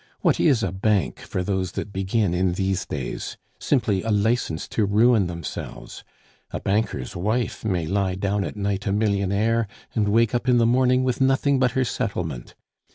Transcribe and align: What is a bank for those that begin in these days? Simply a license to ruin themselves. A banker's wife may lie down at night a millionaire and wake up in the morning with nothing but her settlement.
What 0.21 0.39
is 0.39 0.63
a 0.63 0.71
bank 0.71 1.19
for 1.19 1.43
those 1.43 1.73
that 1.73 1.93
begin 1.93 2.33
in 2.33 2.53
these 2.53 2.87
days? 2.87 3.37
Simply 3.59 4.01
a 4.01 4.09
license 4.09 4.67
to 4.69 4.87
ruin 4.87 5.27
themselves. 5.27 6.03
A 6.49 6.59
banker's 6.59 7.15
wife 7.15 7.63
may 7.63 7.85
lie 7.85 8.15
down 8.15 8.43
at 8.43 8.55
night 8.55 8.87
a 8.87 8.91
millionaire 8.91 9.67
and 9.93 10.09
wake 10.09 10.33
up 10.33 10.49
in 10.49 10.57
the 10.57 10.65
morning 10.65 11.03
with 11.03 11.21
nothing 11.21 11.59
but 11.59 11.73
her 11.73 11.85
settlement. 11.85 12.55